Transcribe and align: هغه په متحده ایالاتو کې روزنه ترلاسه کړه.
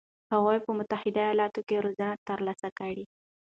هغه 0.31 0.51
په 0.65 0.71
متحده 0.79 1.21
ایالاتو 1.25 1.61
کې 1.67 1.83
روزنه 1.85 2.13
ترلاسه 2.27 2.67
کړه. 2.77 3.03